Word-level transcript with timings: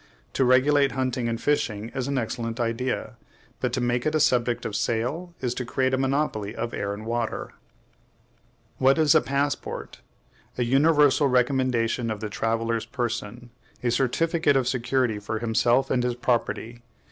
To 0.33 0.43
regulate 0.43 0.93
hunting 0.93 1.29
and 1.29 1.39
fishing 1.39 1.89
is 1.89 2.07
an 2.07 2.17
excellent 2.17 2.59
idea, 2.59 3.17
but 3.59 3.71
to 3.73 3.79
make 3.81 4.03
it 4.03 4.15
a 4.15 4.19
subject 4.19 4.65
of 4.65 4.75
sale 4.75 5.35
is 5.41 5.53
to 5.53 5.63
create 5.63 5.93
a 5.93 5.97
monopoly 5.99 6.55
of 6.55 6.73
air 6.73 6.91
and 6.91 7.05
water. 7.05 7.53
What 8.79 8.97
is 8.97 9.13
a 9.13 9.21
passport? 9.21 9.99
A 10.57 10.63
universal 10.63 11.27
recommendation 11.27 12.09
of 12.09 12.19
the 12.19 12.29
traveller's 12.31 12.87
person; 12.87 13.51
a 13.83 13.91
certificate 13.91 14.57
of 14.57 14.67
security 14.67 15.19
for 15.19 15.37
himself 15.37 15.91
and 15.91 16.01
his 16.01 16.15
property. 16.15 16.81